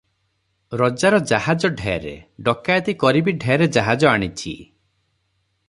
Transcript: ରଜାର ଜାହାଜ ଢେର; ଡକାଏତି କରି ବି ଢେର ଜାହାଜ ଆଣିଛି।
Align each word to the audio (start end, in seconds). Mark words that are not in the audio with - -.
ରଜାର 0.81 1.19
ଜାହାଜ 1.31 1.69
ଢେର; 1.81 2.13
ଡକାଏତି 2.49 2.97
କରି 3.05 3.23
ବି 3.29 3.37
ଢେର 3.45 3.69
ଜାହାଜ 3.77 4.11
ଆଣିଛି। 4.15 4.55